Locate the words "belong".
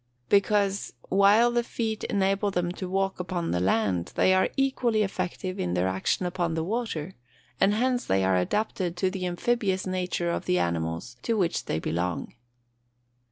11.77-12.33